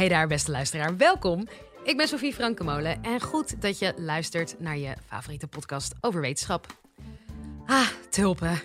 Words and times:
Hey 0.00 0.08
daar, 0.08 0.26
beste 0.26 0.50
luisteraar. 0.50 0.96
Welkom. 0.96 1.46
Ik 1.84 1.96
ben 1.96 2.08
Sofie 2.08 2.34
Frankemolen 2.34 3.02
en 3.02 3.20
goed 3.20 3.62
dat 3.62 3.78
je 3.78 3.94
luistert 3.96 4.60
naar 4.60 4.76
je 4.76 4.94
favoriete 5.06 5.46
podcast 5.46 5.94
over 6.00 6.20
wetenschap. 6.20 6.66
Ah, 7.66 7.86
tulpen. 8.08 8.60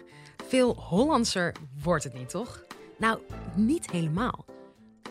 Veel 0.48 0.76
Hollandser 0.76 1.56
wordt 1.84 2.04
het 2.04 2.14
niet, 2.14 2.30
toch? 2.30 2.64
Nou, 2.98 3.20
niet 3.56 3.92
helemaal. 3.92 4.46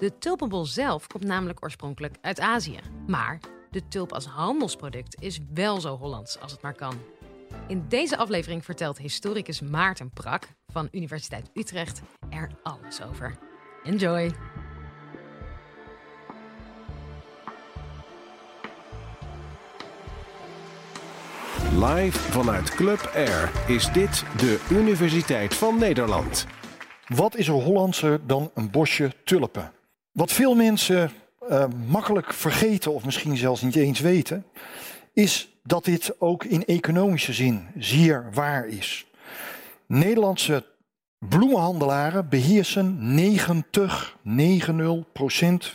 De 0.01 0.19
tulpenbol 0.19 0.65
zelf 0.65 1.07
komt 1.07 1.25
namelijk 1.25 1.65
oorspronkelijk 1.65 2.17
uit 2.21 2.41
Azië. 2.41 2.79
Maar 3.07 3.41
de 3.71 3.89
tulp 3.89 4.13
als 4.13 4.27
handelsproduct 4.27 5.23
is 5.23 5.41
wel 5.55 5.81
zo 5.81 5.97
Hollands 5.97 6.41
als 6.41 6.53
het 6.53 6.63
maar 6.63 6.75
kan. 6.75 6.95
In 7.67 7.85
deze 7.89 8.17
aflevering 8.17 8.65
vertelt 8.65 8.99
historicus 8.99 9.61
Maarten 9.61 10.11
Prak 10.11 10.49
van 10.67 10.89
Universiteit 10.91 11.51
Utrecht 11.55 12.03
er 12.31 12.51
alles 12.63 13.03
over. 13.03 13.39
Enjoy! 13.83 14.35
Live 21.93 22.19
vanuit 22.19 22.71
Club 22.71 23.11
Air 23.15 23.51
is 23.67 23.93
dit 23.93 24.25
de 24.37 24.67
Universiteit 24.71 25.55
van 25.55 25.79
Nederland. 25.79 26.47
Wat 27.07 27.37
is 27.37 27.49
er 27.49 27.55
Hollandser 27.55 28.27
dan 28.27 28.51
een 28.55 28.71
bosje 28.71 29.13
tulpen? 29.25 29.73
Wat 30.13 30.33
veel 30.33 30.55
mensen 30.55 31.11
uh, 31.49 31.65
makkelijk 31.87 32.33
vergeten 32.33 32.93
of 32.93 33.05
misschien 33.05 33.37
zelfs 33.37 33.63
niet 33.63 33.77
eens 33.77 34.01
weten, 34.01 34.45
is 35.13 35.59
dat 35.63 35.85
dit 35.85 36.21
ook 36.21 36.45
in 36.45 36.65
economische 36.65 37.33
zin 37.33 37.67
zeer 37.79 38.29
waar 38.33 38.67
is. 38.67 39.07
Nederlandse 39.87 40.65
bloemenhandelaren 41.19 42.29
beheersen 42.29 43.15
90, 43.15 44.17
90% 44.19 44.23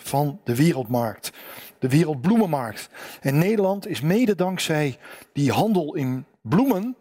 van 0.03 0.39
de 0.43 0.55
wereldmarkt 0.55 1.31
de 1.79 1.89
wereldbloemenmarkt. 1.89 2.89
En 3.21 3.37
Nederland 3.37 3.87
is 3.87 4.01
mede 4.01 4.35
dankzij 4.35 4.97
die 5.33 5.51
handel 5.51 5.95
in 5.95 6.25
bloemen 6.41 6.95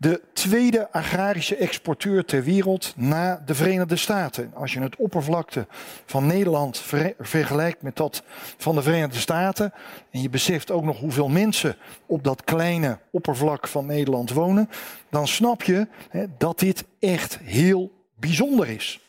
de 0.00 0.22
tweede 0.32 0.92
agrarische 0.92 1.56
exporteur 1.56 2.24
ter 2.24 2.42
wereld 2.42 2.94
na 2.96 3.42
de 3.46 3.54
Verenigde 3.54 3.96
Staten. 3.96 4.52
Als 4.54 4.72
je 4.72 4.80
het 4.80 4.96
oppervlakte 4.96 5.66
van 6.06 6.26
Nederland 6.26 6.82
vergelijkt 7.18 7.82
met 7.82 7.96
dat 7.96 8.22
van 8.56 8.74
de 8.74 8.82
Verenigde 8.82 9.18
Staten. 9.18 9.72
en 10.10 10.22
je 10.22 10.30
beseft 10.30 10.70
ook 10.70 10.84
nog 10.84 10.98
hoeveel 10.98 11.28
mensen 11.28 11.76
op 12.06 12.24
dat 12.24 12.44
kleine 12.44 12.98
oppervlak 13.10 13.68
van 13.68 13.86
Nederland 13.86 14.32
wonen. 14.32 14.68
dan 15.10 15.28
snap 15.28 15.62
je 15.62 15.88
hè, 16.08 16.24
dat 16.38 16.58
dit 16.58 16.84
echt 16.98 17.38
heel 17.38 17.92
bijzonder 18.14 18.68
is. 18.68 19.00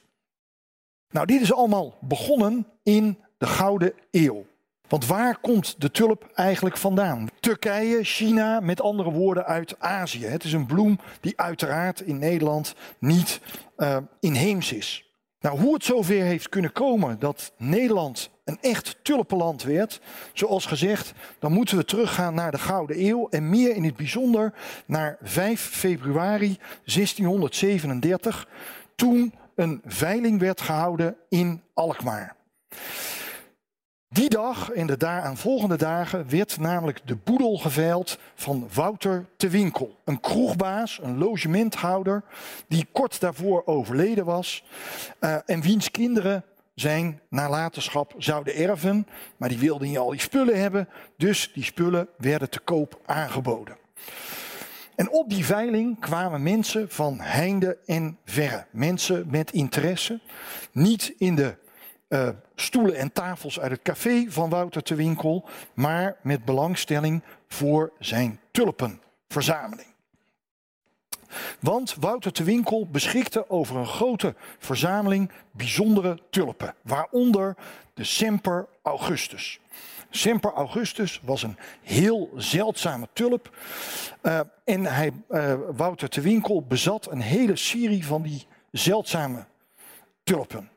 Nou, 1.09 1.25
dit 1.25 1.41
is 1.41 1.53
allemaal 1.53 1.97
begonnen 1.99 2.67
in 2.83 3.17
de 3.37 3.47
Gouden 3.47 3.93
Eeuw. 4.11 4.45
Want 4.91 5.05
waar 5.05 5.37
komt 5.37 5.75
de 5.81 5.91
tulp 5.91 6.31
eigenlijk 6.33 6.77
vandaan? 6.77 7.27
Turkije, 7.39 8.03
China, 8.03 8.59
met 8.59 8.81
andere 8.81 9.11
woorden 9.11 9.45
uit 9.45 9.79
Azië. 9.79 10.25
Het 10.25 10.43
is 10.43 10.53
een 10.53 10.65
bloem 10.65 10.99
die 11.21 11.39
uiteraard 11.39 12.01
in 12.01 12.19
Nederland 12.19 12.75
niet 12.99 13.41
uh, 13.77 13.97
inheems 14.19 14.73
is. 14.73 15.05
Nou, 15.39 15.59
hoe 15.59 15.73
het 15.73 15.83
zover 15.83 16.23
heeft 16.23 16.49
kunnen 16.49 16.71
komen 16.71 17.19
dat 17.19 17.53
Nederland 17.57 18.29
een 18.45 18.57
echt 18.61 18.97
tulpenland 19.03 19.63
werd, 19.63 20.01
zoals 20.33 20.65
gezegd, 20.65 21.13
dan 21.39 21.51
moeten 21.51 21.77
we 21.77 21.85
teruggaan 21.85 22.33
naar 22.33 22.51
de 22.51 22.59
Gouden 22.59 23.05
Eeuw 23.07 23.27
en 23.29 23.49
meer 23.49 23.75
in 23.75 23.83
het 23.83 23.95
bijzonder 23.95 24.53
naar 24.85 25.17
5 25.21 25.61
februari 25.61 26.57
1637, 26.83 28.47
toen 28.95 29.33
een 29.55 29.81
veiling 29.85 30.39
werd 30.39 30.61
gehouden 30.61 31.15
in 31.29 31.61
Alkmaar. 31.73 32.35
Die 34.13 34.29
dag 34.29 34.69
en 34.69 34.87
de 34.87 34.97
daaraan 34.97 35.37
volgende 35.37 35.77
dagen 35.77 36.29
werd 36.29 36.59
namelijk 36.59 36.99
de 37.05 37.15
boedel 37.15 37.57
geveild 37.57 38.17
van 38.35 38.69
Wouter 38.73 39.25
te 39.37 39.49
Winkel. 39.49 39.97
Een 40.05 40.19
kroegbaas, 40.19 40.99
een 41.01 41.17
logementhouder, 41.17 42.23
die 42.67 42.87
kort 42.91 43.19
daarvoor 43.19 43.61
overleden 43.65 44.25
was. 44.25 44.63
Uh, 45.19 45.35
en 45.45 45.61
wiens 45.61 45.91
kinderen 45.91 46.43
zijn 46.75 47.19
nalatenschap 47.29 48.13
zouden 48.17 48.55
erven. 48.55 49.07
Maar 49.37 49.49
die 49.49 49.59
wilden 49.59 49.87
niet 49.87 49.97
al 49.97 50.09
die 50.09 50.19
spullen 50.19 50.61
hebben, 50.61 50.87
dus 51.17 51.51
die 51.53 51.63
spullen 51.63 52.07
werden 52.17 52.49
te 52.49 52.59
koop 52.59 52.99
aangeboden. 53.05 53.77
En 54.95 55.11
op 55.11 55.29
die 55.29 55.45
veiling 55.45 55.99
kwamen 55.99 56.43
mensen 56.43 56.89
van 56.89 57.19
heinde 57.19 57.77
en 57.85 58.17
verre. 58.25 58.65
Mensen 58.71 59.27
met 59.29 59.51
interesse. 59.51 60.19
Niet 60.71 61.13
in 61.17 61.35
de 61.35 61.55
uh, 62.11 62.29
stoelen 62.55 62.95
en 62.95 63.11
tafels 63.11 63.59
uit 63.59 63.71
het 63.71 63.81
café 63.81 64.25
van 64.27 64.49
Wouter 64.49 64.83
te 64.83 64.95
Winkel, 64.95 65.45
maar 65.73 66.15
met 66.21 66.45
belangstelling 66.45 67.23
voor 67.47 67.91
zijn 67.99 68.39
tulpenverzameling. 68.51 69.87
Want 71.59 71.95
Wouter 71.99 72.31
te 72.31 72.43
Winkel 72.43 72.87
beschikte 72.87 73.49
over 73.49 73.75
een 73.75 73.87
grote 73.87 74.35
verzameling 74.59 75.31
bijzondere 75.51 76.19
tulpen, 76.29 76.75
waaronder 76.81 77.55
de 77.93 78.03
Semper 78.03 78.67
Augustus. 78.81 79.59
Semper 80.09 80.53
Augustus 80.53 81.21
was 81.23 81.43
een 81.43 81.57
heel 81.81 82.29
zeldzame 82.35 83.07
tulp. 83.13 83.57
Uh, 84.21 84.39
en 84.63 84.85
hij, 84.85 85.11
uh, 85.29 85.53
Wouter 85.75 86.09
te 86.09 86.21
Winkel 86.21 86.65
bezat 86.67 87.11
een 87.11 87.21
hele 87.21 87.55
serie 87.55 88.05
van 88.05 88.21
die 88.21 88.45
zeldzame 88.71 89.45
tulpen. 90.23 90.69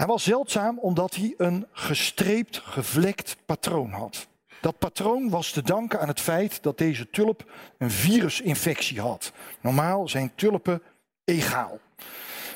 Hij 0.00 0.08
was 0.08 0.24
zeldzaam 0.24 0.78
omdat 0.78 1.14
hij 1.14 1.34
een 1.36 1.66
gestreept, 1.72 2.58
gevlekt 2.64 3.36
patroon 3.46 3.90
had. 3.90 4.28
Dat 4.60 4.78
patroon 4.78 5.30
was 5.30 5.50
te 5.50 5.62
danken 5.62 6.00
aan 6.00 6.08
het 6.08 6.20
feit 6.20 6.62
dat 6.62 6.78
deze 6.78 7.10
tulp 7.10 7.52
een 7.78 7.90
virusinfectie 7.90 9.00
had. 9.00 9.32
Normaal 9.60 10.08
zijn 10.08 10.32
tulpen 10.34 10.82
egaal. 11.24 11.78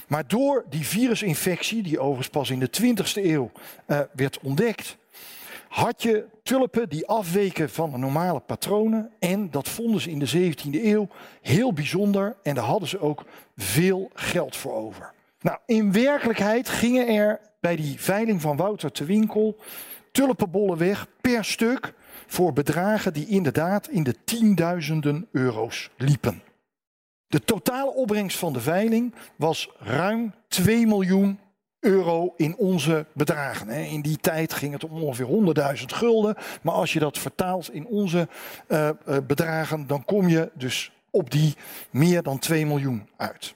Maar 0.08 0.28
door 0.28 0.64
die 0.70 0.86
virusinfectie, 0.86 1.82
die 1.82 1.98
overigens 1.98 2.28
pas 2.28 2.50
in 2.50 2.60
de 2.60 2.70
20e 2.82 3.24
eeuw 3.24 3.50
uh, 3.86 4.00
werd 4.12 4.38
ontdekt, 4.40 4.96
had 5.68 6.02
je 6.02 6.26
tulpen 6.42 6.88
die 6.88 7.06
afweken 7.06 7.70
van 7.70 7.90
de 7.90 7.98
normale 7.98 8.40
patronen. 8.40 9.10
En 9.18 9.50
dat 9.50 9.68
vonden 9.68 10.00
ze 10.00 10.10
in 10.10 10.18
de 10.18 10.54
17e 10.54 10.84
eeuw 10.84 11.08
heel 11.42 11.72
bijzonder 11.72 12.36
en 12.42 12.54
daar 12.54 12.64
hadden 12.64 12.88
ze 12.88 13.00
ook 13.00 13.24
veel 13.56 14.10
geld 14.14 14.56
voor 14.56 14.72
over. 14.72 15.12
Nou, 15.44 15.58
in 15.66 15.92
werkelijkheid 15.92 16.68
gingen 16.68 17.06
er 17.06 17.40
bij 17.60 17.76
die 17.76 18.00
veiling 18.00 18.40
van 18.40 18.56
Wouter 18.56 18.92
te 18.92 19.04
Winkel 19.04 19.56
tulpenbollen 20.12 20.78
weg 20.78 21.06
per 21.20 21.44
stuk 21.44 21.92
voor 22.26 22.52
bedragen 22.52 23.12
die 23.12 23.26
inderdaad 23.26 23.88
in 23.88 24.02
de 24.02 24.14
tienduizenden 24.24 25.28
euro's 25.32 25.90
liepen. 25.96 26.42
De 27.26 27.40
totale 27.40 27.90
opbrengst 27.90 28.38
van 28.38 28.52
de 28.52 28.60
veiling 28.60 29.14
was 29.36 29.70
ruim 29.78 30.34
2 30.48 30.86
miljoen 30.86 31.38
euro 31.80 32.34
in 32.36 32.56
onze 32.56 33.06
bedragen. 33.12 33.68
In 33.68 34.00
die 34.00 34.16
tijd 34.16 34.52
ging 34.52 34.72
het 34.72 34.84
om 34.84 35.02
ongeveer 35.02 35.76
100.000 35.78 35.84
gulden. 35.84 36.36
Maar 36.62 36.74
als 36.74 36.92
je 36.92 36.98
dat 36.98 37.18
vertaalt 37.18 37.72
in 37.72 37.86
onze 37.86 38.28
uh, 38.68 38.90
bedragen, 39.26 39.86
dan 39.86 40.04
kom 40.04 40.28
je 40.28 40.50
dus 40.54 40.92
op 41.10 41.30
die 41.30 41.54
meer 41.90 42.22
dan 42.22 42.38
2 42.38 42.66
miljoen 42.66 43.08
uit. 43.16 43.54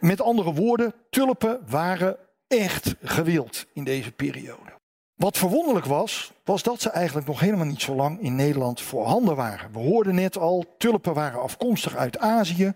Met 0.00 0.20
andere 0.20 0.52
woorden, 0.52 0.94
tulpen 1.10 1.60
waren 1.68 2.16
echt 2.48 2.94
gewild 3.02 3.66
in 3.72 3.84
deze 3.84 4.12
periode. 4.12 4.74
Wat 5.16 5.38
verwonderlijk 5.38 5.86
was, 5.86 6.32
was 6.44 6.62
dat 6.62 6.80
ze 6.80 6.90
eigenlijk 6.90 7.26
nog 7.26 7.40
helemaal 7.40 7.66
niet 7.66 7.80
zo 7.80 7.94
lang 7.94 8.20
in 8.20 8.34
Nederland 8.34 8.80
voorhanden 8.80 9.36
waren. 9.36 9.72
We 9.72 9.78
hoorden 9.78 10.14
net 10.14 10.38
al, 10.38 10.64
tulpen 10.78 11.14
waren 11.14 11.40
afkomstig 11.40 11.96
uit 11.96 12.18
Azië 12.18 12.72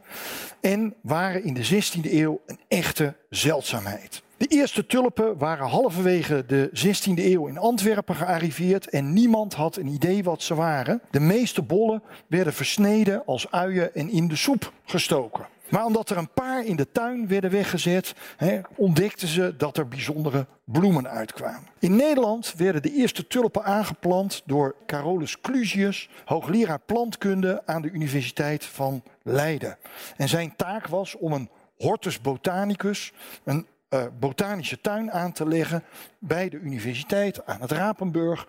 en 0.60 0.94
waren 1.02 1.44
in 1.44 1.54
de 1.54 1.64
16e 1.64 2.12
eeuw 2.12 2.40
een 2.46 2.58
echte 2.68 3.14
zeldzaamheid. 3.30 4.22
De 4.36 4.46
eerste 4.46 4.86
tulpen 4.86 5.38
waren 5.38 5.66
halverwege 5.66 6.44
de 6.46 6.70
16e 6.74 7.24
eeuw 7.24 7.46
in 7.46 7.58
Antwerpen 7.58 8.14
gearriveerd 8.14 8.88
en 8.88 9.12
niemand 9.12 9.54
had 9.54 9.76
een 9.76 9.86
idee 9.86 10.24
wat 10.24 10.42
ze 10.42 10.54
waren. 10.54 11.00
De 11.10 11.20
meeste 11.20 11.62
bollen 11.62 12.02
werden 12.26 12.52
versneden 12.52 13.22
als 13.26 13.50
uien 13.50 13.94
en 13.94 14.10
in 14.10 14.28
de 14.28 14.36
soep 14.36 14.72
gestoken. 14.84 15.46
Maar 15.70 15.84
omdat 15.84 16.10
er 16.10 16.16
een 16.16 16.32
paar 16.32 16.64
in 16.64 16.76
de 16.76 16.92
tuin 16.92 17.28
werden 17.28 17.50
weggezet, 17.50 18.14
hè, 18.36 18.60
ontdekten 18.76 19.28
ze 19.28 19.54
dat 19.56 19.76
er 19.76 19.88
bijzondere 19.88 20.46
bloemen 20.64 21.08
uitkwamen. 21.08 21.68
In 21.78 21.96
Nederland 21.96 22.54
werden 22.56 22.82
de 22.82 22.94
eerste 22.94 23.26
tulpen 23.26 23.64
aangeplant 23.64 24.42
door 24.44 24.74
Carolus 24.86 25.40
Clusius, 25.40 26.08
hoogleraar 26.24 26.80
plantkunde 26.86 27.62
aan 27.66 27.82
de 27.82 27.90
Universiteit 27.90 28.64
van 28.64 29.02
Leiden. 29.22 29.76
En 30.16 30.28
zijn 30.28 30.56
taak 30.56 30.86
was 30.86 31.16
om 31.16 31.32
een 31.32 31.50
hortus 31.76 32.20
botanicus, 32.20 33.12
een 33.44 33.66
uh, 33.90 34.04
botanische 34.18 34.80
tuin 34.80 35.12
aan 35.12 35.32
te 35.32 35.48
leggen 35.48 35.84
bij 36.18 36.48
de 36.48 36.58
universiteit 36.58 37.46
aan 37.46 37.60
het 37.60 37.70
Rapenburg. 37.70 38.46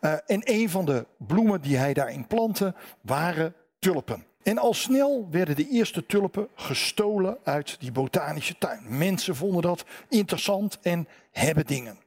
Uh, 0.00 0.12
en 0.26 0.40
een 0.44 0.70
van 0.70 0.84
de 0.84 1.06
bloemen 1.16 1.60
die 1.60 1.76
hij 1.76 1.92
daarin 1.92 2.26
plantte 2.26 2.74
waren 3.00 3.54
tulpen. 3.78 4.24
En 4.44 4.58
al 4.58 4.74
snel 4.74 5.28
werden 5.30 5.56
de 5.56 5.68
eerste 5.68 6.06
tulpen 6.06 6.48
gestolen 6.54 7.38
uit 7.44 7.76
die 7.80 7.92
botanische 7.92 8.58
tuin. 8.58 8.98
Mensen 8.98 9.36
vonden 9.36 9.62
dat 9.62 9.84
interessant 10.08 10.78
en 10.82 11.08
hebben 11.30 11.66
dingen. 11.66 11.98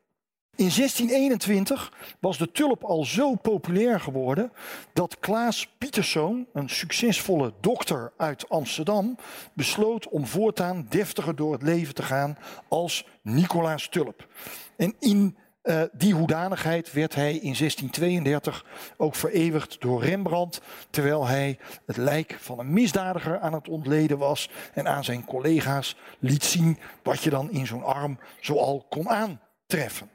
In 0.56 0.70
1621 0.76 1.94
was 2.20 2.38
de 2.38 2.52
tulp 2.52 2.84
al 2.84 3.06
zo 3.06 3.36
populair 3.36 4.00
geworden 4.00 4.52
dat 4.94 5.20
Klaas 5.20 5.68
Pieterszoon, 5.78 6.48
een 6.54 6.70
succesvolle 6.70 7.54
dokter 7.60 8.12
uit 8.18 8.50
Amsterdam, 8.50 9.18
besloot 9.54 10.08
om 10.08 10.26
voortaan 10.26 10.86
deftiger 10.90 11.36
door 11.36 11.52
het 11.52 11.62
leven 11.62 11.94
te 11.94 12.04
gaan 12.04 12.38
als 12.68 13.06
Nicolaas 13.22 13.88
Tulp. 13.90 14.28
En 14.76 14.96
in 15.00 15.38
uh, 15.68 15.82
die 15.92 16.14
hoedanigheid 16.14 16.94
werd 16.94 17.16
hij 17.16 17.32
in 17.32 17.56
1632 17.58 18.66
ook 18.98 19.16
vereeuwigd 19.16 19.82
door 19.82 20.04
Rembrandt, 20.04 20.62
terwijl 20.90 21.28
hij 21.28 21.60
het 21.86 21.98
lijk 21.98 22.38
van 22.40 22.60
een 22.60 22.74
misdadiger 22.74 23.40
aan 23.40 23.54
het 23.54 23.70
ontleden 23.70 24.18
was 24.18 24.50
en 24.74 24.88
aan 24.88 25.04
zijn 25.04 25.26
collega's 25.26 25.96
liet 26.20 26.44
zien 26.44 26.78
wat 27.04 27.24
je 27.24 27.30
dan 27.30 27.52
in 27.52 27.68
zo'n 27.68 27.84
arm 27.84 28.20
zoal 28.40 28.86
kon 28.90 29.10
aantreffen. 29.10 30.10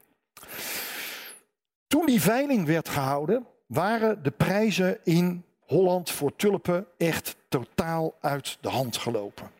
Toen 1.86 2.06
die 2.06 2.22
veiling 2.22 2.66
werd 2.66 2.88
gehouden, 2.88 3.46
waren 3.66 4.22
de 4.22 4.30
prijzen 4.30 4.98
in 5.04 5.44
Holland 5.60 6.10
voor 6.10 6.36
tulpen 6.36 6.86
echt 6.98 7.36
totaal 7.48 8.14
uit 8.20 8.58
de 8.60 8.68
hand 8.68 8.96
gelopen. 8.96 9.50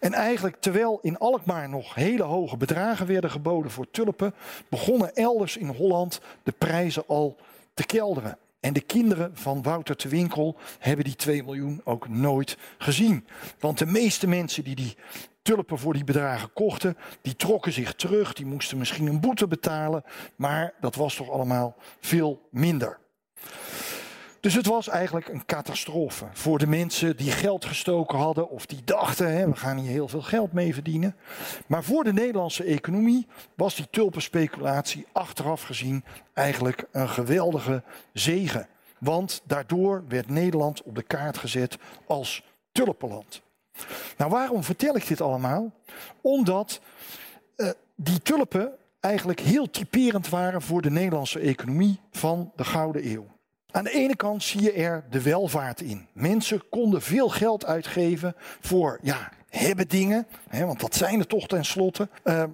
En 0.00 0.12
eigenlijk 0.12 0.56
terwijl 0.60 0.98
in 1.02 1.18
Alkmaar 1.18 1.68
nog 1.68 1.94
hele 1.94 2.22
hoge 2.22 2.56
bedragen 2.56 3.06
werden 3.06 3.30
geboden 3.30 3.70
voor 3.70 3.90
tulpen, 3.90 4.34
begonnen 4.68 5.14
elders 5.14 5.56
in 5.56 5.68
Holland 5.68 6.20
de 6.42 6.52
prijzen 6.52 7.04
al 7.06 7.36
te 7.74 7.86
kelderen. 7.86 8.38
En 8.60 8.72
de 8.72 8.80
kinderen 8.80 9.30
van 9.36 9.62
Wouter 9.62 9.96
te 9.96 10.08
Winkel 10.08 10.56
hebben 10.78 11.04
die 11.04 11.16
2 11.16 11.42
miljoen 11.42 11.80
ook 11.84 12.08
nooit 12.08 12.56
gezien. 12.78 13.26
Want 13.58 13.78
de 13.78 13.86
meeste 13.86 14.26
mensen 14.26 14.64
die 14.64 14.74
die 14.74 14.96
tulpen 15.42 15.78
voor 15.78 15.92
die 15.92 16.04
bedragen 16.04 16.52
kochten, 16.52 16.96
die 17.22 17.36
trokken 17.36 17.72
zich 17.72 17.94
terug, 17.94 18.32
die 18.32 18.46
moesten 18.46 18.78
misschien 18.78 19.06
een 19.06 19.20
boete 19.20 19.48
betalen, 19.48 20.04
maar 20.36 20.74
dat 20.80 20.94
was 20.94 21.14
toch 21.14 21.30
allemaal 21.30 21.76
veel 22.00 22.48
minder. 22.50 22.98
Dus 24.40 24.54
het 24.54 24.66
was 24.66 24.88
eigenlijk 24.88 25.28
een 25.28 25.44
catastrofe 25.46 26.26
voor 26.32 26.58
de 26.58 26.66
mensen 26.66 27.16
die 27.16 27.30
geld 27.30 27.64
gestoken 27.64 28.18
hadden 28.18 28.50
of 28.50 28.66
die 28.66 28.84
dachten, 28.84 29.32
hè, 29.36 29.48
we 29.48 29.56
gaan 29.56 29.76
hier 29.76 29.90
heel 29.90 30.08
veel 30.08 30.22
geld 30.22 30.52
mee 30.52 30.74
verdienen. 30.74 31.16
Maar 31.66 31.84
voor 31.84 32.04
de 32.04 32.12
Nederlandse 32.12 32.64
economie 32.64 33.26
was 33.54 33.74
die 33.74 33.86
tulpenspeculatie 33.90 35.06
achteraf 35.12 35.62
gezien 35.62 36.04
eigenlijk 36.34 36.84
een 36.90 37.08
geweldige 37.08 37.82
zegen. 38.12 38.68
Want 38.98 39.42
daardoor 39.46 40.04
werd 40.08 40.28
Nederland 40.28 40.82
op 40.82 40.94
de 40.94 41.02
kaart 41.02 41.38
gezet 41.38 41.76
als 42.06 42.44
tulpenland. 42.72 43.42
Nou, 44.16 44.30
waarom 44.30 44.64
vertel 44.64 44.96
ik 44.96 45.06
dit 45.06 45.20
allemaal? 45.20 45.72
Omdat 46.20 46.80
uh, 47.56 47.70
die 47.94 48.22
tulpen 48.22 48.72
eigenlijk 49.00 49.40
heel 49.40 49.70
typerend 49.70 50.28
waren 50.28 50.62
voor 50.62 50.82
de 50.82 50.90
Nederlandse 50.90 51.38
economie 51.38 52.00
van 52.10 52.52
de 52.56 52.64
Gouden 52.64 53.06
Eeuw. 53.06 53.26
Aan 53.72 53.84
de 53.84 53.90
ene 53.90 54.16
kant 54.16 54.42
zie 54.42 54.62
je 54.62 54.72
er 54.72 55.04
de 55.10 55.22
welvaart 55.22 55.80
in. 55.80 56.06
Mensen 56.12 56.68
konden 56.68 57.02
veel 57.02 57.28
geld 57.28 57.64
uitgeven 57.64 58.34
voor 58.60 58.98
ja, 59.02 59.32
hebben 59.48 59.88
dingen, 59.88 60.26
hè, 60.48 60.66
want 60.66 60.80
dat 60.80 60.94
zijn 60.94 61.18
er 61.18 61.26
toch 61.26 61.46
tenslotte, 61.46 62.08
uh, 62.24 62.44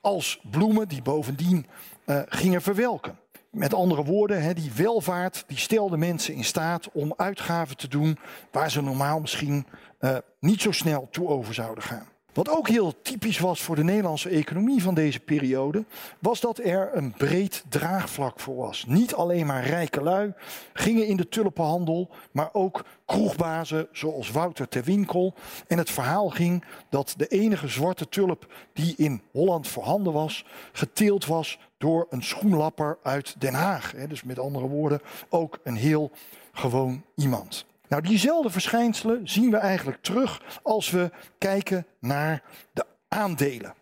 als 0.00 0.40
bloemen 0.50 0.88
die 0.88 1.02
bovendien 1.02 1.66
uh, 2.06 2.20
gingen 2.26 2.62
verwelken. 2.62 3.18
Met 3.50 3.74
andere 3.74 4.04
woorden, 4.04 4.42
hè, 4.42 4.54
die 4.54 4.72
welvaart 4.76 5.44
die 5.46 5.58
stelde 5.58 5.96
mensen 5.96 6.34
in 6.34 6.44
staat 6.44 6.92
om 6.92 7.14
uitgaven 7.16 7.76
te 7.76 7.88
doen 7.88 8.18
waar 8.50 8.70
ze 8.70 8.82
normaal 8.82 9.20
misschien 9.20 9.66
uh, 10.00 10.16
niet 10.40 10.60
zo 10.60 10.72
snel 10.72 11.08
toe 11.10 11.28
over 11.28 11.54
zouden 11.54 11.84
gaan. 11.84 12.06
Wat 12.36 12.48
ook 12.48 12.68
heel 12.68 13.02
typisch 13.02 13.38
was 13.38 13.62
voor 13.62 13.76
de 13.76 13.84
Nederlandse 13.84 14.28
economie 14.28 14.82
van 14.82 14.94
deze 14.94 15.20
periode, 15.20 15.84
was 16.18 16.40
dat 16.40 16.58
er 16.58 16.90
een 16.92 17.12
breed 17.12 17.64
draagvlak 17.68 18.40
voor 18.40 18.56
was. 18.56 18.84
Niet 18.88 19.14
alleen 19.14 19.46
maar 19.46 19.66
rijke 19.66 20.02
lui 20.02 20.32
gingen 20.72 21.06
in 21.06 21.16
de 21.16 21.28
tulpenhandel, 21.28 22.10
maar 22.32 22.48
ook 22.52 22.84
kroegbazen 23.04 23.88
zoals 23.92 24.30
Wouter 24.30 24.68
ter 24.68 24.84
Winkel. 24.84 25.34
En 25.66 25.78
het 25.78 25.90
verhaal 25.90 26.28
ging 26.28 26.64
dat 26.88 27.14
de 27.16 27.26
enige 27.26 27.68
zwarte 27.68 28.08
tulp 28.08 28.52
die 28.72 28.94
in 28.96 29.22
Holland 29.32 29.68
voorhanden 29.68 30.12
was, 30.12 30.44
geteeld 30.72 31.26
was 31.26 31.58
door 31.78 32.06
een 32.10 32.22
schoenlapper 32.22 32.98
uit 33.02 33.34
Den 33.38 33.54
Haag. 33.54 33.94
Dus 34.08 34.22
met 34.22 34.38
andere 34.38 34.66
woorden, 34.66 35.00
ook 35.28 35.58
een 35.62 35.76
heel 35.76 36.10
gewoon 36.52 37.02
iemand. 37.14 37.66
Nou, 37.88 38.02
diezelfde 38.02 38.50
verschijnselen 38.50 39.28
zien 39.28 39.50
we 39.50 39.56
eigenlijk 39.56 40.02
terug 40.02 40.60
als 40.62 40.90
we 40.90 41.10
kijken 41.38 41.86
naar 42.00 42.42
de 42.72 42.84
aandelen. 43.08 43.74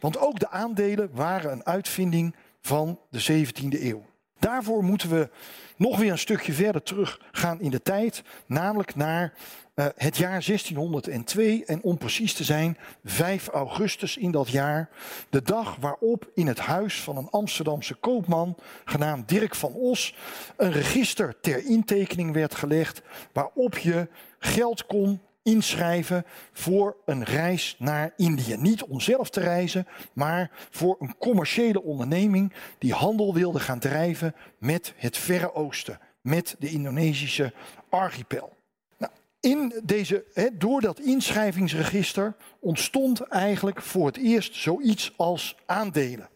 Want 0.00 0.18
ook 0.18 0.38
de 0.38 0.50
aandelen 0.50 1.10
waren 1.12 1.52
een 1.52 1.66
uitvinding 1.66 2.34
van 2.60 3.00
de 3.10 3.44
17e 3.46 3.82
eeuw. 3.82 4.04
Daarvoor 4.50 4.84
moeten 4.84 5.10
we 5.10 5.28
nog 5.76 5.98
weer 5.98 6.10
een 6.10 6.18
stukje 6.18 6.52
verder 6.52 6.82
terug 6.82 7.20
gaan 7.32 7.60
in 7.60 7.70
de 7.70 7.82
tijd, 7.82 8.22
namelijk 8.46 8.94
naar 8.94 9.32
uh, 9.74 9.86
het 9.96 10.16
jaar 10.16 10.44
1602 10.46 11.64
en 11.64 11.82
om 11.82 11.98
precies 11.98 12.34
te 12.34 12.44
zijn 12.44 12.78
5 13.04 13.48
augustus 13.48 14.16
in 14.16 14.30
dat 14.30 14.48
jaar, 14.48 14.88
de 15.28 15.42
dag 15.42 15.76
waarop 15.80 16.30
in 16.34 16.46
het 16.46 16.58
huis 16.58 17.00
van 17.00 17.16
een 17.16 17.30
Amsterdamse 17.30 17.94
koopman 17.94 18.56
genaamd 18.84 19.28
Dirk 19.28 19.54
van 19.54 19.72
Os 19.72 20.14
een 20.56 20.72
register 20.72 21.40
ter 21.40 21.64
intekening 21.64 22.32
werd 22.32 22.54
gelegd 22.54 23.02
waarop 23.32 23.78
je 23.78 24.08
geld 24.38 24.86
kon 24.86 25.20
inschrijven 25.42 26.24
voor 26.52 26.96
een 27.04 27.24
reis 27.24 27.76
naar 27.78 28.12
Indië. 28.16 28.56
Niet 28.56 28.82
om 28.82 29.00
zelf 29.00 29.30
te 29.30 29.40
reizen, 29.40 29.86
maar 30.12 30.50
voor 30.70 30.96
een 30.98 31.16
commerciële 31.18 31.82
onderneming 31.82 32.52
die 32.78 32.92
handel 32.92 33.34
wilde 33.34 33.60
gaan 33.60 33.78
drijven 33.78 34.34
met 34.58 34.92
het 34.96 35.16
Verre 35.16 35.54
Oosten, 35.54 36.00
met 36.20 36.56
de 36.58 36.70
Indonesische 36.70 37.52
archipel. 37.88 38.56
Nou, 38.98 39.12
in 39.40 39.80
deze, 39.84 40.50
door 40.52 40.80
dat 40.80 41.00
inschrijvingsregister 41.00 42.36
ontstond 42.60 43.20
eigenlijk 43.20 43.82
voor 43.82 44.06
het 44.06 44.16
eerst 44.16 44.54
zoiets 44.54 45.12
als 45.16 45.56
aandelen. 45.66 46.28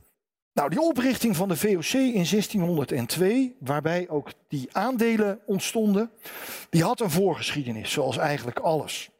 Nou, 0.54 0.70
die 0.70 0.80
oprichting 0.80 1.36
van 1.36 1.48
de 1.48 1.56
VOC 1.56 1.92
in 1.92 2.26
1602, 2.30 3.56
waarbij 3.60 4.08
ook 4.08 4.32
die 4.48 4.68
aandelen 4.72 5.40
ontstonden, 5.46 6.10
die 6.70 6.82
had 6.82 7.00
een 7.00 7.10
voorgeschiedenis, 7.10 7.92
zoals 7.92 8.16
eigenlijk 8.16 8.58
alles. 8.58 9.10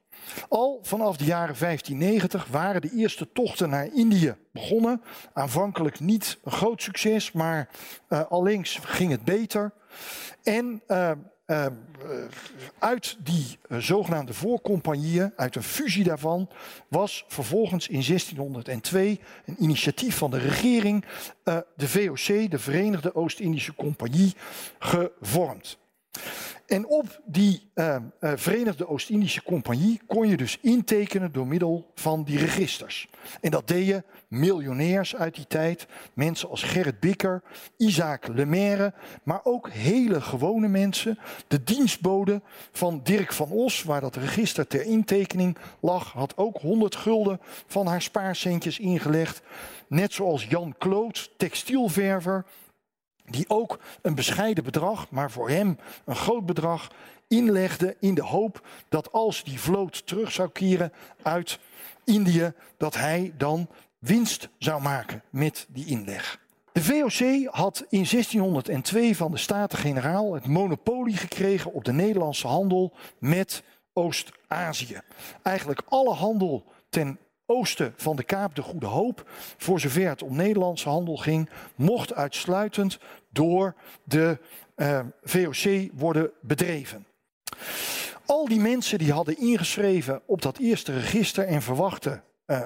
Al 0.49 0.79
vanaf 0.83 1.17
de 1.17 1.25
jaren 1.25 1.57
1590 1.59 2.47
waren 2.47 2.81
de 2.81 2.91
eerste 2.97 3.33
tochten 3.33 3.71
naar 3.71 3.93
Indië 3.93 4.37
begonnen. 4.53 5.03
Aanvankelijk 5.33 6.01
niet 6.01 6.39
een 6.45 6.53
groot 6.53 6.83
succes, 6.83 7.33
maar 7.33 7.69
uh, 8.09 8.25
allengs 8.29 8.79
ging 8.83 9.11
het 9.11 9.25
beter. 9.25 9.73
En 10.43 10.83
uh, 10.89 11.11
uh, 11.47 11.67
uit 12.79 13.17
die 13.23 13.59
uh, 13.69 13.79
zogenaamde 13.79 14.35
voorcompagnieën, 14.35 15.33
uit 15.37 15.57
een 15.57 15.63
fusie 15.63 16.05
daarvan, 16.05 16.49
was 16.89 17.25
vervolgens 17.29 17.89
in 17.89 18.03
1602 18.07 19.21
een 19.45 19.57
initiatief 19.59 20.17
van 20.17 20.31
de 20.31 20.39
regering 20.39 21.05
uh, 21.45 21.59
de 21.77 21.89
VOC, 21.89 22.51
de 22.51 22.59
Verenigde 22.59 23.15
Oost-Indische 23.15 23.75
Compagnie, 23.75 24.35
gevormd. 24.79 25.79
En 26.67 26.87
op 26.87 27.21
die 27.25 27.71
uh, 27.75 27.97
uh, 28.21 28.33
Verenigde 28.35 28.89
Oost-Indische 28.89 29.43
Compagnie 29.43 30.01
kon 30.07 30.29
je 30.29 30.37
dus 30.37 30.59
intekenen 30.61 31.33
door 31.33 31.47
middel 31.47 31.91
van 31.95 32.25
die 32.25 32.39
registers. 32.39 33.09
En 33.41 33.51
dat 33.51 33.69
deden 33.69 34.05
miljonairs 34.29 35.17
uit 35.17 35.35
die 35.35 35.47
tijd, 35.47 35.87
mensen 36.15 36.49
als 36.49 36.63
Gerrit 36.63 37.01
Bikker, 37.01 37.43
Isaac 37.77 38.29
Lemaire, 38.29 38.95
maar 39.23 39.41
ook 39.43 39.71
hele 39.71 40.21
gewone 40.21 40.69
mensen. 40.69 41.19
De 41.49 41.65
dienstbode 41.65 42.43
van 42.73 43.01
Dirk 43.03 43.33
van 43.33 43.51
Os, 43.51 43.83
waar 43.83 44.01
dat 44.01 44.17
register 44.17 44.67
ter 44.67 44.83
intekening 44.83 45.57
lag, 45.81 46.13
had 46.13 46.37
ook 46.37 46.57
100 46.59 46.97
gulden 46.97 47.41
van 47.67 47.87
haar 47.87 48.03
spaarcentjes 48.03 48.79
ingelegd. 48.79 49.43
Net 49.89 50.13
zoals 50.13 50.45
Jan 50.45 50.75
Kloot, 50.79 51.31
textielverver, 51.37 52.45
die 53.25 53.45
ook 53.49 53.79
een 54.03 54.15
bescheiden 54.15 54.65
bedrag, 54.65 55.11
maar 55.11 55.31
voor 55.31 55.51
hem 55.51 55.79
een 56.05 56.17
groot 56.17 56.47
bedrag, 56.47 56.91
inlegde 57.29 57.97
in 58.01 58.15
de 58.15 58.23
hoop 58.23 58.67
dat 58.89 59.13
als 59.13 59.45
die 59.45 59.61
vloot 59.61 60.07
terug 60.07 60.33
zou 60.33 60.49
keren 60.51 60.93
uit 61.23 61.59
Indië, 62.05 62.53
dat 62.77 62.95
hij 62.95 63.33
dan 63.37 63.69
winst 63.99 64.49
zou 64.59 64.83
maken 64.83 65.23
met 65.31 65.67
die 65.69 65.87
inleg. 65.87 66.43
De 66.73 66.83
VOC 66.83 67.49
had 67.55 67.85
in 67.89 68.07
1602 68.11 69.17
van 69.17 69.31
de 69.31 69.37
Staten-Generaal 69.37 70.35
het 70.35 70.47
monopolie 70.47 71.17
gekregen 71.17 71.73
op 71.73 71.85
de 71.85 71.93
Nederlandse 71.93 72.47
handel 72.47 72.93
met 73.19 73.63
Oost-Azië. 73.93 75.01
Eigenlijk 75.43 75.83
alle 75.89 76.13
handel 76.15 76.65
ten 76.89 77.19
oosten 77.47 77.93
van 77.97 78.17
de 78.17 78.25
Kaap 78.25 78.55
de 78.55 78.63
Goede 78.63 78.87
Hoop, 78.87 79.31
voor 79.57 79.81
zover 79.81 80.09
het 80.09 80.23
om 80.23 80.37
Nederlandse 80.37 80.89
handel 80.89 81.17
ging, 81.17 81.51
mocht 81.75 82.15
uitsluitend 82.15 82.99
door 83.31 83.75
de 84.05 84.39
eh, 84.75 85.01
VOC 85.23 85.91
worden 85.93 86.31
bedreven. 86.41 87.07
Al 88.27 88.49
die 88.49 88.61
mensen 88.61 88.99
die 88.99 89.13
hadden 89.13 89.39
ingeschreven 89.39 90.23
op 90.27 90.43
dat 90.43 90.59
eerste 90.59 90.93
register 90.93 91.47
en 91.47 91.63
verwachten 91.63 92.23
uh, 92.47 92.63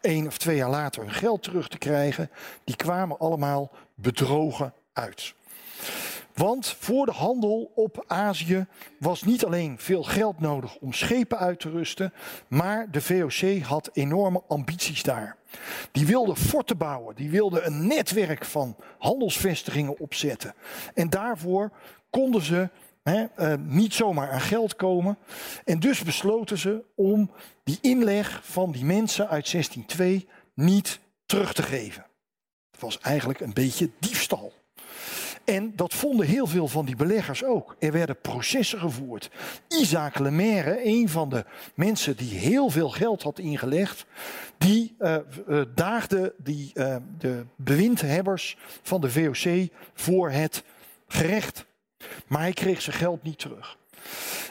één 0.00 0.26
of 0.26 0.38
twee 0.38 0.56
jaar 0.56 0.70
later 0.70 1.02
hun 1.02 1.12
geld 1.12 1.42
terug 1.42 1.68
te 1.68 1.78
krijgen, 1.78 2.30
die 2.64 2.76
kwamen 2.76 3.18
allemaal 3.18 3.70
bedrogen 3.94 4.74
uit. 4.92 5.34
Want 6.34 6.66
voor 6.78 7.06
de 7.06 7.12
handel 7.12 7.72
op 7.74 8.04
Azië 8.06 8.66
was 8.98 9.22
niet 9.22 9.44
alleen 9.44 9.78
veel 9.78 10.02
geld 10.02 10.40
nodig 10.40 10.76
om 10.76 10.92
schepen 10.92 11.38
uit 11.38 11.60
te 11.60 11.70
rusten, 11.70 12.12
maar 12.48 12.90
de 12.90 13.00
VOC 13.00 13.62
had 13.62 13.90
enorme 13.92 14.42
ambities 14.48 15.02
daar. 15.02 15.36
Die 15.92 16.06
wilde 16.06 16.36
forten 16.36 16.76
bouwen, 16.76 17.14
die 17.14 17.30
wilde 17.30 17.62
een 17.62 17.86
netwerk 17.86 18.44
van 18.44 18.76
handelsvestigingen 18.98 19.98
opzetten. 19.98 20.54
En 20.94 21.10
daarvoor 21.10 21.70
konden 22.10 22.42
ze 22.42 22.68
uh, 23.04 23.54
niet 23.58 23.94
zomaar 23.94 24.30
aan 24.30 24.40
geld 24.40 24.76
komen. 24.76 25.18
En 25.64 25.80
dus 25.80 26.02
besloten 26.02 26.58
ze 26.58 26.84
om 26.94 27.30
die 27.64 27.78
inleg 27.80 28.40
van 28.44 28.72
die 28.72 28.84
mensen 28.84 29.28
uit 29.28 29.50
1602 29.50 30.28
niet 30.54 31.00
terug 31.26 31.54
te 31.54 31.62
geven. 31.62 32.06
Het 32.70 32.80
was 32.80 32.98
eigenlijk 32.98 33.40
een 33.40 33.52
beetje 33.52 33.90
diefstal. 33.98 34.52
En 35.44 35.72
dat 35.76 35.94
vonden 35.94 36.26
heel 36.26 36.46
veel 36.46 36.68
van 36.68 36.84
die 36.84 36.96
beleggers 36.96 37.44
ook. 37.44 37.76
Er 37.78 37.92
werden 37.92 38.20
processen 38.20 38.78
gevoerd. 38.78 39.30
Isaac 39.68 40.18
Lemaire, 40.18 40.84
een 40.84 41.08
van 41.08 41.28
de 41.28 41.44
mensen 41.74 42.16
die 42.16 42.34
heel 42.34 42.70
veel 42.70 42.90
geld 42.90 43.22
had 43.22 43.38
ingelegd, 43.38 44.06
die 44.58 44.94
uh, 44.98 45.16
uh, 45.48 45.62
daagde 45.74 46.34
die, 46.38 46.70
uh, 46.74 46.96
de 47.18 47.44
bewindhebbers 47.56 48.56
van 48.82 49.00
de 49.00 49.10
VOC 49.10 49.68
voor 49.94 50.30
het 50.30 50.64
gerecht. 51.06 51.64
Maar 52.26 52.40
hij 52.40 52.52
kreeg 52.52 52.82
zijn 52.82 52.96
geld 52.96 53.22
niet 53.22 53.38
terug. 53.38 53.76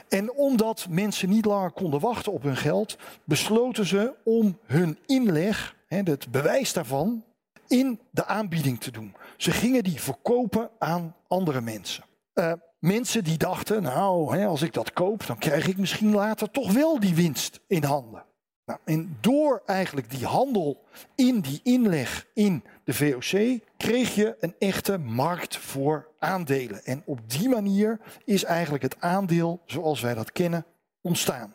En 0.10 0.34
omdat 0.34 0.88
mensen 0.90 1.30
niet 1.30 1.46
langer 1.46 1.72
konden 1.72 2.00
wachten 2.00 2.32
op 2.32 2.44
hun 2.44 2.58
geld, 2.58 2.98
besloten 3.24 3.86
ze 3.86 4.14
om 4.24 4.58
hun 4.66 4.98
inleg, 5.06 5.76
het 5.88 6.32
bewijs 6.32 6.74
daarvan, 6.74 7.24
in 7.72 8.00
de 8.12 8.26
aanbieding 8.26 8.80
te 8.80 8.92
doen. 8.92 9.16
Ze 9.38 9.52
gingen 9.52 9.84
die 9.84 10.02
verkopen 10.02 10.70
aan 10.80 11.16
andere 11.28 11.62
mensen. 11.62 12.04
Uh, 12.34 12.54
mensen 12.80 13.24
die 13.24 13.38
dachten, 13.38 13.84
nou, 13.84 14.38
hè, 14.38 14.46
als 14.46 14.62
ik 14.62 14.74
dat 14.74 14.94
koop, 14.94 15.28
dan 15.28 15.38
krijg 15.38 15.68
ik 15.68 15.78
misschien 15.78 16.14
later 16.14 16.52
toch 16.52 16.72
wel 16.72 17.00
die 17.00 17.16
winst 17.16 17.60
in 17.68 17.84
handen. 17.84 18.26
Nou, 18.66 18.80
en 18.86 19.18
door 19.22 19.62
eigenlijk 19.66 20.10
die 20.10 20.26
handel 20.26 20.84
in 21.16 21.40
die 21.40 21.60
inleg 21.64 22.28
in 22.34 22.64
de 22.84 22.94
VOC 22.94 23.60
kreeg 23.78 24.16
je 24.16 24.36
een 24.40 24.56
echte 24.60 24.98
markt 24.98 25.58
voor 25.58 26.08
aandelen. 26.20 26.86
En 26.86 27.02
op 27.06 27.20
die 27.30 27.50
manier 27.50 28.00
is 28.26 28.44
eigenlijk 28.44 28.84
het 28.84 29.02
aandeel 29.02 29.62
zoals 29.66 30.02
wij 30.02 30.14
dat 30.14 30.32
kennen 30.32 30.66
ontstaan. 31.02 31.54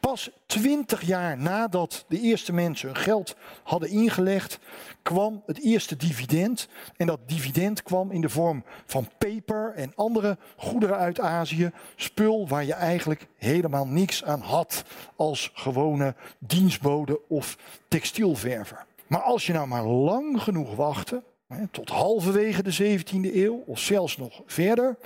Pas 0.00 0.30
twintig 0.46 1.02
jaar 1.02 1.38
nadat 1.38 2.04
de 2.08 2.20
eerste 2.20 2.52
mensen 2.52 2.88
hun 2.88 2.96
geld 2.96 3.36
hadden 3.62 3.88
ingelegd, 3.88 4.58
kwam 5.02 5.42
het 5.46 5.60
eerste 5.60 5.96
dividend. 5.96 6.68
En 6.96 7.06
dat 7.06 7.20
dividend 7.26 7.82
kwam 7.82 8.10
in 8.10 8.20
de 8.20 8.28
vorm 8.28 8.64
van 8.86 9.08
peper 9.18 9.72
en 9.74 9.92
andere 9.94 10.38
goederen 10.56 10.96
uit 10.96 11.20
Azië. 11.20 11.70
Spul 11.96 12.48
waar 12.48 12.64
je 12.64 12.74
eigenlijk 12.74 13.26
helemaal 13.36 13.86
niks 13.86 14.24
aan 14.24 14.40
had 14.40 14.84
als 15.16 15.50
gewone 15.54 16.14
dienstbode 16.38 17.20
of 17.28 17.58
textielverver. 17.88 18.84
Maar 19.06 19.22
als 19.22 19.46
je 19.46 19.52
nou 19.52 19.66
maar 19.66 19.84
lang 19.84 20.42
genoeg 20.42 20.74
wachtte, 20.74 21.22
tot 21.70 21.88
halverwege 21.88 22.62
de 22.62 22.98
17e 22.98 23.34
eeuw 23.34 23.62
of 23.66 23.78
zelfs 23.78 24.16
nog 24.16 24.42
verder, 24.46 24.96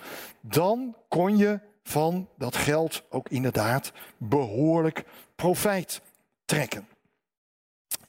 dan 0.41 0.95
kon 1.09 1.37
je 1.37 1.61
van 1.89 2.29
dat 2.37 2.57
geld 2.57 3.03
ook 3.11 3.29
inderdaad 3.29 3.93
behoorlijk 4.17 5.05
profijt 5.35 6.01
trekken. 6.45 6.89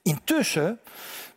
Intussen 0.02 0.80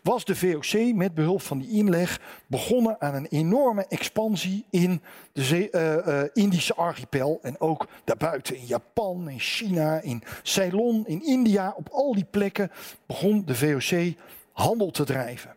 was 0.01 0.25
de 0.25 0.37
VOC 0.37 0.95
met 0.95 1.15
behulp 1.15 1.43
van 1.43 1.59
die 1.59 1.71
inleg 1.71 2.21
begonnen 2.47 3.01
aan 3.01 3.15
een 3.15 3.27
enorme 3.27 3.87
expansie 3.89 4.65
in 4.71 5.03
de 5.33 5.69
uh, 5.73 6.07
uh, 6.07 6.23
Indische 6.33 6.75
archipel 6.75 7.39
en 7.43 7.61
ook 7.61 7.89
daarbuiten 8.05 8.57
in 8.57 8.67
Japan, 8.67 9.29
in 9.29 9.41
China, 9.41 10.01
in 10.01 10.23
Ceylon, 10.43 11.07
in 11.07 11.25
India. 11.25 11.75
Op 11.77 11.89
al 11.89 12.15
die 12.15 12.27
plekken 12.31 12.71
begon 13.07 13.45
de 13.45 13.55
VOC 13.55 14.15
handel 14.53 14.91
te 14.91 15.05
drijven. 15.05 15.57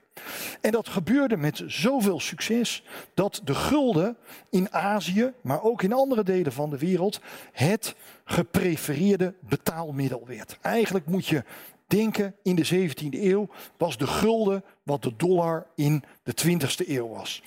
En 0.61 0.71
dat 0.71 0.89
gebeurde 0.89 1.37
met 1.37 1.63
zoveel 1.67 2.19
succes 2.19 2.83
dat 3.13 3.41
de 3.43 3.55
gulden 3.55 4.17
in 4.49 4.73
Azië, 4.73 5.33
maar 5.41 5.63
ook 5.63 5.81
in 5.81 5.93
andere 5.93 6.23
delen 6.23 6.51
van 6.51 6.69
de 6.69 6.77
wereld, 6.77 7.19
het 7.51 7.95
geprefereerde 8.25 9.33
betaalmiddel 9.39 10.23
werd. 10.27 10.57
Eigenlijk 10.61 11.05
moet 11.05 11.27
je 11.27 11.43
denken, 11.87 12.35
in 12.43 12.55
de 12.55 12.89
17e 12.89 13.21
eeuw 13.21 13.47
was 13.77 13.97
de 13.97 14.07
gulden 14.07 14.63
wat 14.83 15.03
de 15.03 15.13
dollar 15.17 15.67
in 15.75 16.03
de 16.23 16.33
20e 16.45 16.87
eeuw 16.87 17.07
was. 17.07 17.43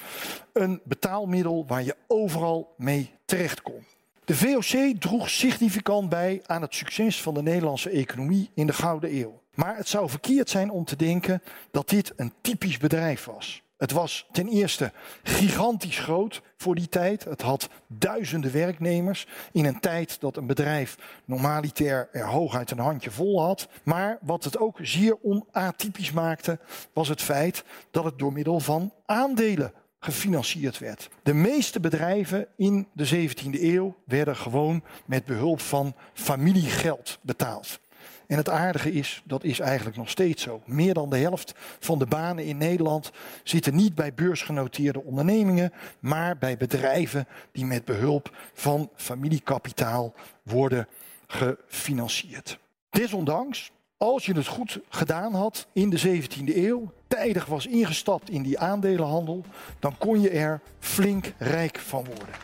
Een 0.52 0.80
betaalmiddel 0.84 1.64
waar 1.66 1.84
je 1.84 1.96
overal 2.06 2.74
mee 2.76 3.10
terecht 3.24 3.62
kon. 3.62 3.84
De 4.24 4.34
VOC 4.34 5.00
droeg 5.00 5.30
significant 5.30 6.08
bij 6.08 6.42
aan 6.46 6.62
het 6.62 6.74
succes 6.74 7.22
van 7.22 7.34
de 7.34 7.42
Nederlandse 7.42 7.90
economie 7.90 8.50
in 8.54 8.66
de 8.66 8.72
Gouden 8.72 9.14
Eeuw. 9.14 9.37
Maar 9.58 9.76
het 9.76 9.88
zou 9.88 10.08
verkeerd 10.08 10.50
zijn 10.50 10.70
om 10.70 10.84
te 10.84 10.96
denken 10.96 11.42
dat 11.70 11.88
dit 11.88 12.12
een 12.16 12.32
typisch 12.40 12.78
bedrijf 12.78 13.24
was. 13.24 13.62
Het 13.76 13.92
was 13.92 14.26
ten 14.32 14.48
eerste 14.48 14.92
gigantisch 15.22 15.98
groot 15.98 16.42
voor 16.56 16.74
die 16.74 16.88
tijd. 16.88 17.24
Het 17.24 17.42
had 17.42 17.68
duizenden 17.86 18.52
werknemers 18.52 19.26
in 19.52 19.64
een 19.64 19.80
tijd 19.80 20.20
dat 20.20 20.36
een 20.36 20.46
bedrijf 20.46 20.98
normaliter 21.24 22.08
er 22.12 22.26
hooguit 22.26 22.70
een 22.70 22.78
handje 22.78 23.10
vol 23.10 23.42
had. 23.42 23.68
Maar 23.82 24.18
wat 24.20 24.44
het 24.44 24.58
ook 24.58 24.78
zeer 24.82 25.16
onatypisch 25.22 26.12
maakte, 26.12 26.58
was 26.92 27.08
het 27.08 27.22
feit 27.22 27.64
dat 27.90 28.04
het 28.04 28.18
door 28.18 28.32
middel 28.32 28.60
van 28.60 28.92
aandelen 29.06 29.72
gefinancierd 30.00 30.78
werd. 30.78 31.08
De 31.22 31.34
meeste 31.34 31.80
bedrijven 31.80 32.46
in 32.56 32.88
de 32.92 33.28
17e 33.28 33.60
eeuw 33.62 33.96
werden 34.04 34.36
gewoon 34.36 34.82
met 35.06 35.24
behulp 35.24 35.60
van 35.60 35.94
familiegeld 36.12 37.18
betaald. 37.22 37.80
En 38.28 38.36
het 38.36 38.48
aardige 38.48 38.92
is, 38.92 39.22
dat 39.24 39.44
is 39.44 39.60
eigenlijk 39.60 39.96
nog 39.96 40.10
steeds 40.10 40.42
zo. 40.42 40.62
Meer 40.64 40.94
dan 40.94 41.10
de 41.10 41.18
helft 41.18 41.54
van 41.78 41.98
de 41.98 42.06
banen 42.06 42.44
in 42.44 42.56
Nederland 42.56 43.10
zitten 43.42 43.74
niet 43.74 43.94
bij 43.94 44.14
beursgenoteerde 44.14 45.02
ondernemingen, 45.02 45.72
maar 45.98 46.38
bij 46.38 46.56
bedrijven 46.56 47.28
die 47.52 47.64
met 47.64 47.84
behulp 47.84 48.36
van 48.54 48.90
familiekapitaal 48.96 50.14
worden 50.42 50.86
gefinancierd. 51.26 52.58
Desondanks, 52.90 53.70
als 53.96 54.26
je 54.26 54.32
het 54.32 54.46
goed 54.46 54.80
gedaan 54.88 55.34
had 55.34 55.66
in 55.72 55.90
de 55.90 56.22
17e 56.22 56.56
eeuw, 56.56 56.92
tijdig 57.06 57.46
was 57.46 57.66
ingestapt 57.66 58.30
in 58.30 58.42
die 58.42 58.58
aandelenhandel, 58.58 59.44
dan 59.78 59.98
kon 59.98 60.20
je 60.20 60.30
er 60.30 60.60
flink 60.78 61.32
rijk 61.38 61.78
van 61.78 62.04
worden. 62.04 62.34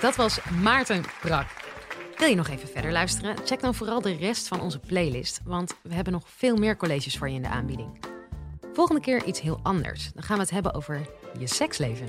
Dat 0.00 0.16
was 0.16 0.38
Maarten 0.62 1.04
Brak. 1.20 1.63
Wil 2.16 2.28
je 2.28 2.34
nog 2.34 2.48
even 2.48 2.68
verder 2.68 2.92
luisteren? 2.92 3.36
Check 3.44 3.60
dan 3.60 3.74
vooral 3.74 4.00
de 4.00 4.16
rest 4.16 4.48
van 4.48 4.60
onze 4.60 4.78
playlist, 4.78 5.40
want 5.44 5.74
we 5.82 5.94
hebben 5.94 6.12
nog 6.12 6.22
veel 6.26 6.56
meer 6.56 6.76
colleges 6.76 7.18
voor 7.18 7.28
je 7.28 7.34
in 7.34 7.42
de 7.42 7.48
aanbieding. 7.48 8.00
Volgende 8.72 9.00
keer 9.00 9.24
iets 9.24 9.40
heel 9.40 9.60
anders. 9.62 10.12
Dan 10.12 10.22
gaan 10.22 10.36
we 10.36 10.42
het 10.42 10.50
hebben 10.50 10.74
over 10.74 11.06
je 11.38 11.46
seksleven 11.46 12.08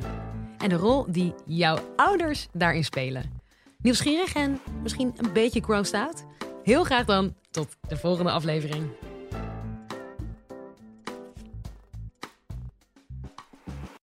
en 0.57 0.69
de 0.69 0.75
rol 0.75 1.05
die 1.07 1.33
jouw 1.45 1.77
ouders 1.95 2.47
daarin 2.53 2.83
spelen. 2.83 3.41
Nieuwsgierig 3.77 4.33
en 4.33 4.59
misschien 4.83 5.13
een 5.17 5.33
beetje 5.33 5.61
grossed? 5.61 6.25
Heel 6.63 6.83
graag 6.83 7.05
dan 7.05 7.35
tot 7.51 7.75
de 7.87 7.97
volgende 7.97 8.31
aflevering. 8.31 8.89